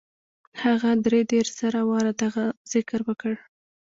هغه 0.63 0.89
دري 1.05 1.21
دېرش 1.31 1.49
زره 1.59 1.81
واره 1.89 2.11
دغه 2.23 2.43
ذکر 2.73 2.99
وکړ. 3.07 3.33